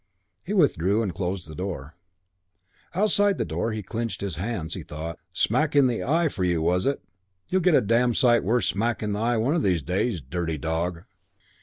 [0.47, 1.93] He withdrew and closed the door.
[2.95, 4.73] Outside the door he clenched his hands.
[4.73, 7.03] He thought, "Smack in the eye for you, was it?
[7.51, 10.19] You'll get a damn sight worse smack in the eye one of these days.
[10.19, 11.03] Dirty dog!"